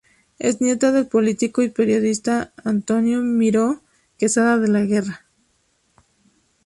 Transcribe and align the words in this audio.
Es 0.39 0.61
nieta 0.61 0.91
del 0.91 1.05
político 1.05 1.61
y 1.61 1.69
periodista 1.69 2.53
Antonio 2.63 3.21
Miró 3.21 3.83
Quesada 4.17 4.57
de 4.57 4.67
la 4.67 4.81
Guerra. 4.83 5.27